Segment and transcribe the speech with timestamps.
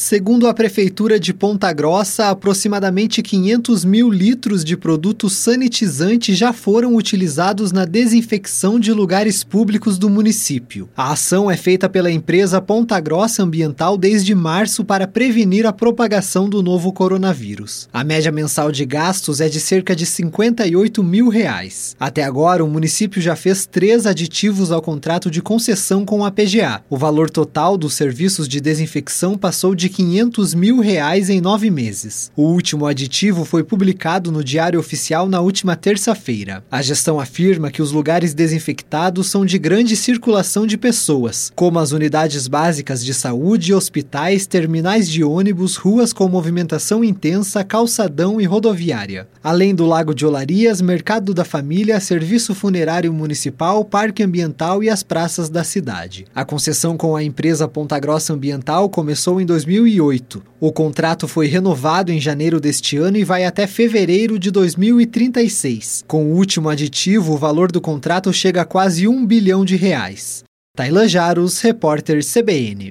[0.00, 6.94] Segundo a Prefeitura de Ponta Grossa, aproximadamente 500 mil litros de produto sanitizante já foram
[6.94, 10.88] utilizados na desinfecção de lugares públicos do município.
[10.96, 16.48] A ação é feita pela empresa Ponta Grossa Ambiental desde março para prevenir a propagação
[16.48, 17.88] do novo coronavírus.
[17.92, 21.96] A média mensal de gastos é de cerca de 58 mil reais.
[21.98, 26.84] Até agora, o município já fez três aditivos ao contrato de concessão com a PGA.
[26.88, 31.70] O valor total dos serviços de desinfecção passou de de 500 mil reais em nove
[31.70, 32.30] meses.
[32.36, 36.62] O último aditivo foi publicado no Diário Oficial na última terça-feira.
[36.70, 41.92] A gestão afirma que os lugares desinfectados são de grande circulação de pessoas, como as
[41.92, 49.26] unidades básicas de saúde, hospitais, terminais de ônibus, ruas com movimentação intensa, calçadão e rodoviária.
[49.42, 55.02] Além do Lago de Olarias, Mercado da Família, Serviço Funerário Municipal, Parque Ambiental e as
[55.02, 56.26] praças da cidade.
[56.34, 60.42] A concessão com a empresa Ponta Grossa Ambiental começou em 2000 2008.
[60.60, 66.04] O contrato foi renovado em janeiro deste ano e vai até fevereiro de 2036.
[66.06, 70.42] Com o último aditivo, o valor do contrato chega a quase um bilhão de reais.
[70.76, 72.86] Tailan Jaros, repórter CBN.